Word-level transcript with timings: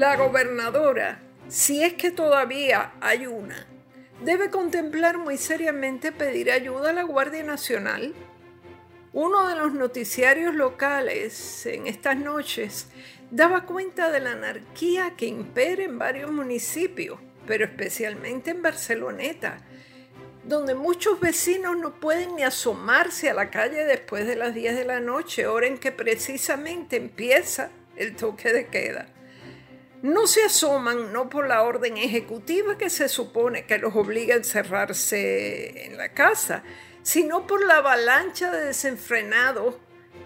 La 0.00 0.16
gobernadora, 0.16 1.20
si 1.48 1.82
es 1.82 1.92
que 1.92 2.10
todavía 2.10 2.94
hay 3.02 3.26
una, 3.26 3.66
debe 4.24 4.48
contemplar 4.48 5.18
muy 5.18 5.36
seriamente 5.36 6.10
pedir 6.10 6.50
ayuda 6.50 6.88
a 6.88 6.92
la 6.94 7.02
Guardia 7.02 7.42
Nacional. 7.42 8.14
Uno 9.12 9.46
de 9.46 9.56
los 9.56 9.74
noticiarios 9.74 10.54
locales 10.54 11.66
en 11.66 11.86
estas 11.86 12.16
noches 12.16 12.88
daba 13.30 13.66
cuenta 13.66 14.10
de 14.10 14.20
la 14.20 14.32
anarquía 14.32 15.16
que 15.18 15.26
impera 15.26 15.82
en 15.82 15.98
varios 15.98 16.32
municipios, 16.32 17.18
pero 17.46 17.66
especialmente 17.66 18.52
en 18.52 18.62
Barceloneta, 18.62 19.58
donde 20.44 20.74
muchos 20.74 21.20
vecinos 21.20 21.76
no 21.76 22.00
pueden 22.00 22.36
ni 22.36 22.42
asomarse 22.42 23.28
a 23.28 23.34
la 23.34 23.50
calle 23.50 23.84
después 23.84 24.26
de 24.26 24.36
las 24.36 24.54
10 24.54 24.76
de 24.76 24.84
la 24.86 25.00
noche, 25.00 25.46
hora 25.46 25.66
en 25.66 25.76
que 25.76 25.92
precisamente 25.92 26.96
empieza 26.96 27.70
el 27.96 28.16
toque 28.16 28.50
de 28.54 28.66
queda 28.68 29.06
no 30.02 30.26
se 30.26 30.44
asoman 30.44 31.12
no 31.12 31.28
por 31.28 31.46
la 31.46 31.62
orden 31.62 31.96
ejecutiva 31.96 32.78
que 32.78 32.90
se 32.90 33.08
supone 33.08 33.66
que 33.66 33.78
los 33.78 33.94
obliga 33.94 34.34
a 34.34 34.38
encerrarse 34.38 35.86
en 35.86 35.98
la 35.98 36.12
casa, 36.12 36.62
sino 37.02 37.46
por 37.46 37.64
la 37.64 37.76
avalancha 37.76 38.50
de 38.50 38.66
desenfrenados 38.66 39.76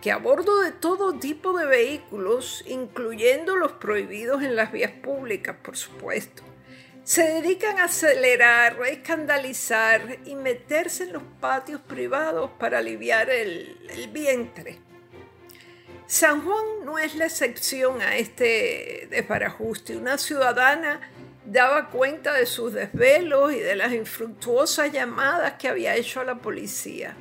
que 0.01 0.13
a 0.13 0.19
bordo 0.19 0.61
de 0.61 0.73
todo 0.73 1.19
tipo 1.19 1.57
de 1.57 1.67
vehículos, 1.67 2.63
incluyendo 2.67 3.57
los 3.57 3.73
prohibidos 3.73 4.43
en 4.43 4.55
las 4.55 4.71
vías 4.71 4.93
públicas, 4.93 5.57
por 5.63 5.77
supuesto, 5.77 6.43
se 7.05 7.23
dedican 7.23 7.79
a 7.79 7.85
acelerar, 7.85 8.81
a 8.83 8.89
escandalizar 8.89 10.19
y 10.25 10.37
meterse 10.37 11.05
en 11.05 11.15
los 11.15 11.23
patios 11.41 11.81
privados 11.81 12.51
para 12.59 12.79
aliviar 12.79 13.31
el, 13.31 13.79
el 13.91 14.09
vientre. 14.09 14.79
San 16.07 16.45
Juan 16.45 16.85
no 16.85 16.99
es 16.99 17.15
la 17.15 17.25
excepción 17.25 18.03
a 18.03 18.17
este 18.17 19.09
desbarajuste. 19.11 19.97
Una 19.97 20.19
ciudadana 20.19 21.01
daba 21.47 21.89
cuenta 21.89 22.35
de 22.35 22.45
sus 22.45 22.75
desvelos 22.75 23.53
y 23.53 23.61
de 23.61 23.75
las 23.75 23.93
infructuosas 23.93 24.93
llamadas 24.93 25.55
que 25.55 25.69
había 25.69 25.97
hecho 25.97 26.21
a 26.21 26.25
la 26.25 26.37
policía. 26.37 27.17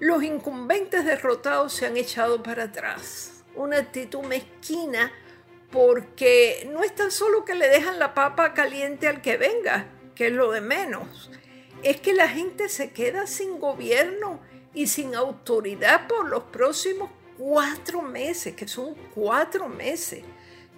Los 0.00 0.22
incumbentes 0.22 1.04
derrotados 1.04 1.72
se 1.72 1.86
han 1.86 1.96
echado 1.96 2.42
para 2.42 2.64
atrás. 2.64 3.42
Una 3.54 3.78
actitud 3.78 4.22
mezquina 4.22 5.10
porque 5.72 6.68
no 6.70 6.82
es 6.82 6.94
tan 6.94 7.10
solo 7.10 7.44
que 7.44 7.54
le 7.54 7.68
dejan 7.68 7.98
la 7.98 8.12
papa 8.14 8.52
caliente 8.52 9.08
al 9.08 9.22
que 9.22 9.38
venga, 9.38 9.86
que 10.14 10.26
es 10.26 10.32
lo 10.32 10.52
de 10.52 10.60
menos. 10.60 11.30
Es 11.82 12.00
que 12.00 12.12
la 12.12 12.28
gente 12.28 12.68
se 12.68 12.90
queda 12.90 13.26
sin 13.26 13.58
gobierno 13.58 14.40
y 14.74 14.86
sin 14.88 15.14
autoridad 15.14 16.06
por 16.06 16.28
los 16.28 16.44
próximos 16.44 17.10
cuatro 17.38 18.02
meses, 18.02 18.54
que 18.54 18.68
son 18.68 18.94
cuatro 19.14 19.68
meses, 19.68 20.24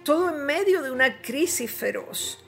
todo 0.03 0.29
en 0.29 0.45
medio 0.45 0.81
de 0.81 0.91
una 0.91 1.21
crisis 1.21 1.71
feroz. 1.71 2.43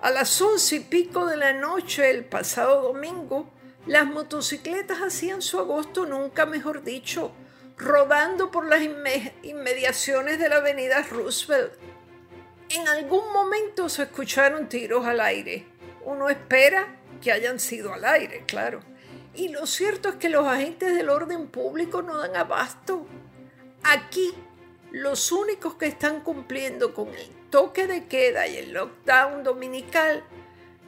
A 0.00 0.10
las 0.10 0.40
once 0.40 0.76
y 0.76 0.80
pico 0.80 1.26
de 1.26 1.36
la 1.36 1.52
noche 1.52 2.10
el 2.10 2.24
pasado 2.24 2.82
domingo, 2.82 3.50
las 3.86 4.06
motocicletas 4.06 4.98
hacían 4.98 5.42
su 5.42 5.58
agosto, 5.58 6.06
nunca 6.06 6.46
mejor 6.46 6.84
dicho, 6.84 7.32
rodando 7.76 8.50
por 8.50 8.66
las 8.66 8.82
inmediaciones 9.42 10.38
de 10.38 10.48
la 10.48 10.56
avenida 10.56 11.02
Roosevelt. 11.02 11.72
En 12.68 12.86
algún 12.86 13.32
momento 13.32 13.88
se 13.88 14.02
escucharon 14.02 14.68
tiros 14.68 15.06
al 15.06 15.20
aire. 15.20 15.66
Uno 16.04 16.28
espera 16.28 17.00
que 17.22 17.32
hayan 17.32 17.58
sido 17.58 17.94
al 17.94 18.04
aire, 18.04 18.44
claro. 18.46 18.80
Y 19.34 19.48
lo 19.48 19.66
cierto 19.66 20.10
es 20.10 20.14
que 20.16 20.28
los 20.28 20.46
agentes 20.46 20.94
del 20.94 21.08
orden 21.08 21.48
público 21.48 22.02
no 22.02 22.18
dan 22.18 22.36
abasto. 22.36 23.06
Aquí 23.82 24.34
los 24.90 25.32
únicos 25.32 25.74
que 25.74 25.86
están 25.86 26.20
cumpliendo 26.20 26.94
con 26.94 27.08
el 27.08 27.28
toque 27.50 27.86
de 27.86 28.06
queda 28.06 28.46
y 28.46 28.56
el 28.56 28.72
lockdown 28.72 29.42
dominical 29.42 30.24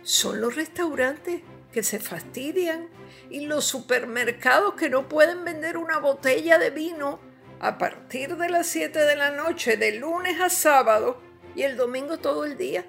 son 0.02 0.40
los 0.40 0.56
restaurantes 0.56 1.42
que 1.72 1.82
se 1.82 2.00
fastidian 2.00 2.88
y 3.30 3.46
los 3.46 3.64
supermercados 3.64 4.74
que 4.74 4.90
no 4.90 5.08
pueden 5.08 5.44
vender 5.44 5.76
una 5.76 5.98
botella 5.98 6.58
de 6.58 6.70
vino 6.70 7.20
a 7.60 7.78
partir 7.78 8.36
de 8.36 8.48
las 8.48 8.66
7 8.68 8.98
de 8.98 9.16
la 9.16 9.30
noche 9.30 9.76
de 9.76 9.92
lunes 9.92 10.40
a 10.40 10.48
sábado 10.48 11.20
y 11.54 11.62
el 11.62 11.76
domingo 11.76 12.18
todo 12.18 12.44
el 12.44 12.56
día. 12.56 12.86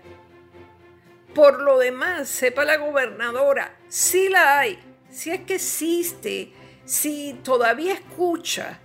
Por 1.36 1.62
lo 1.62 1.78
demás, 1.78 2.30
sepa 2.30 2.66
la 2.66 2.78
gobernadora, 2.78 3.78
si 3.88 4.30
la 4.30 4.60
hay, 4.60 4.80
si 5.10 5.32
es 5.32 5.42
que 5.42 5.56
existe, 5.56 6.54
si 6.86 7.40
todavía 7.44 7.94
escucha 7.94 8.80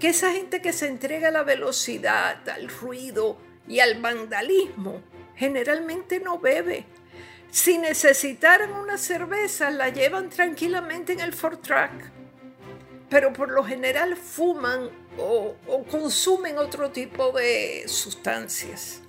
que 0.00 0.08
esa 0.08 0.32
gente 0.32 0.62
que 0.62 0.72
se 0.72 0.88
entrega 0.88 1.28
a 1.28 1.30
la 1.30 1.42
velocidad, 1.42 2.48
al 2.48 2.68
ruido 2.68 3.36
y 3.68 3.80
al 3.80 4.00
vandalismo 4.00 5.02
generalmente 5.36 6.20
no 6.20 6.38
bebe. 6.38 6.86
Si 7.50 7.78
necesitaran 7.78 8.72
una 8.72 8.96
cerveza, 8.96 9.70
la 9.70 9.90
llevan 9.90 10.30
tranquilamente 10.30 11.12
en 11.12 11.20
el 11.20 11.34
Ford 11.34 11.58
Track. 11.58 11.92
Pero 13.10 13.32
por 13.32 13.50
lo 13.50 13.62
general 13.64 14.16
fuman 14.16 14.88
o, 15.18 15.56
o 15.66 15.84
consumen 15.84 16.58
otro 16.58 16.90
tipo 16.90 17.32
de 17.32 17.84
sustancias. 17.86 19.02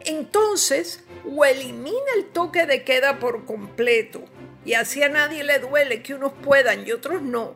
Entonces, 0.00 1.04
o 1.24 1.44
elimina 1.44 2.12
el 2.16 2.26
toque 2.26 2.66
de 2.66 2.84
queda 2.84 3.18
por 3.18 3.44
completo, 3.44 4.24
y 4.64 4.74
así 4.74 5.02
a 5.02 5.08
nadie 5.08 5.44
le 5.44 5.58
duele 5.58 6.02
que 6.02 6.14
unos 6.14 6.32
puedan 6.32 6.86
y 6.86 6.92
otros 6.92 7.20
no, 7.20 7.54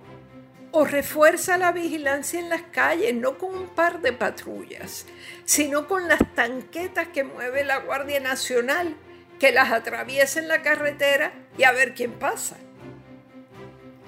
o 0.73 0.87
refuerza 0.87 1.59
la 1.59 1.71
vigilancia 1.71 2.41
en 2.41 2.49
las 2.49 2.63
calles, 2.63 3.15
no 3.15 3.37
con 3.37 3.55
un 3.55 3.69
par 3.69 4.01
de 4.01 4.15
patrullas, 4.15 5.07
sino 5.45 5.87
con 5.87 6.09
las 6.09 6.21
tanquetas 6.35 7.09
que 7.09 7.25
mueve 7.25 7.63
la 7.63 7.79
Guardia 7.79 8.21
Nacional, 8.21 8.97
que 9.39 9.53
las 9.53 9.71
atraviesa 9.71 10.41
en 10.41 10.49
la 10.49 10.63
carretera 10.63 11.33
y 11.59 11.65
a 11.65 11.73
ver 11.73 11.95
quién 11.95 12.13
pasa. 12.13 12.57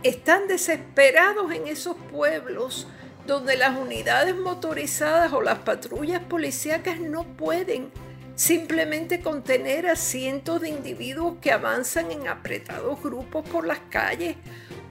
Están 0.03 0.49
desesperados 0.49 1.53
en 1.53 1.69
esos 1.69 1.97
pueblos 2.11 2.89
donde 3.27 3.57
las 3.57 3.77
unidades 3.77 4.35
motorizadas 4.35 5.33
o 5.33 5.43
las 5.43 5.61
patrullas 5.61 6.23
policíacas 6.23 6.99
no 6.99 7.25
pueden 7.25 7.91
simplemente 8.37 9.21
contener 9.21 9.87
a 9.87 9.97
cientos 9.97 10.61
de 10.61 10.69
individuos 10.71 11.37
que 11.41 11.53
avanzan 11.53 12.11
en 12.11 12.27
apretados 12.27 13.03
grupos 13.03 13.49
por 13.49 13.67
las 13.67 13.79
calles 13.91 14.37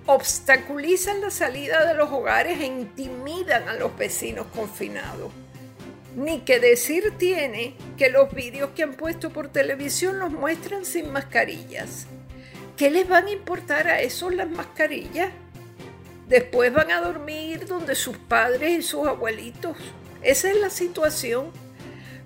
obstaculizan 0.05 1.21
la 1.21 1.29
salida 1.29 1.85
de 1.85 1.93
los 1.93 2.11
hogares 2.11 2.59
e 2.59 2.65
intimidan 2.65 3.69
a 3.69 3.75
los 3.75 3.95
vecinos 3.97 4.47
confinados. 4.53 5.31
Ni 6.15 6.41
que 6.41 6.59
decir 6.59 7.13
tiene 7.17 7.75
que 7.97 8.09
los 8.09 8.31
vídeos 8.33 8.71
que 8.75 8.83
han 8.83 8.93
puesto 8.93 9.31
por 9.31 9.47
televisión 9.47 10.19
los 10.19 10.31
muestran 10.31 10.85
sin 10.85 11.11
mascarillas. 11.11 12.05
¿Qué 12.77 12.91
les 12.91 13.07
van 13.07 13.27
a 13.27 13.31
importar 13.31 13.87
a 13.87 14.01
esos 14.01 14.33
las 14.33 14.49
mascarillas? 14.49 15.31
Después 16.27 16.71
van 16.73 16.91
a 16.91 17.01
dormir 17.01 17.65
donde 17.65 17.95
sus 17.95 18.17
padres 18.17 18.79
y 18.79 18.81
sus 18.81 19.07
abuelitos. 19.07 19.77
Esa 20.21 20.49
es 20.49 20.59
la 20.59 20.69
situación. 20.69 21.51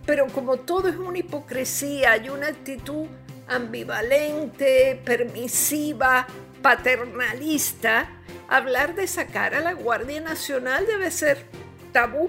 Pero 0.06 0.28
como 0.28 0.58
todo 0.58 0.88
es 0.88 0.96
una 0.96 1.18
hipocresía, 1.18 2.14
hay 2.14 2.30
una 2.30 2.48
actitud 2.48 3.08
ambivalente, 3.48 5.02
permisiva, 5.04 6.28
paternalista, 6.68 8.10
hablar 8.50 8.94
de 8.94 9.08
sacar 9.08 9.56
a 9.56 9.62
la 9.62 9.72
Guardia 9.72 10.20
Nacional 10.20 10.86
debe 10.86 11.12
ser 11.12 11.46
tabú. 11.94 12.28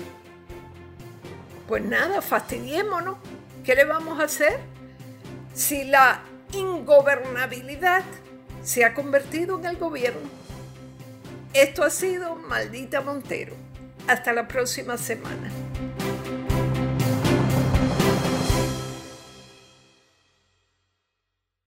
Pues 1.66 1.82
nada, 1.82 2.22
fastidiémonos. 2.22 3.16
¿Qué 3.64 3.74
le 3.74 3.84
vamos 3.84 4.20
a 4.20 4.26
hacer? 4.26 4.60
Si 5.54 5.82
la 5.82 6.22
ingobernabilidad 6.52 8.04
se 8.62 8.84
ha 8.84 8.94
convertido 8.94 9.58
en 9.58 9.66
el 9.66 9.76
gobierno. 9.76 10.30
Esto 11.52 11.82
ha 11.82 11.90
sido 11.90 12.36
Maldita 12.36 13.00
Montero. 13.00 13.56
Hasta 14.06 14.32
la 14.32 14.46
próxima 14.46 14.96
semana. 14.98 15.50